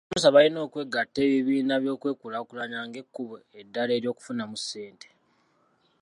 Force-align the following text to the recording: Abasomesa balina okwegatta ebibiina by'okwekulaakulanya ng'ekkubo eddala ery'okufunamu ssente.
Abasomesa 0.07 0.35
balina 0.35 0.59
okwegatta 0.67 1.19
ebibiina 1.27 1.73
by'okwekulaakulanya 1.83 2.79
ng'ekkubo 2.87 3.35
eddala 3.61 3.91
ery'okufunamu 3.97 4.55
ssente. 4.61 5.07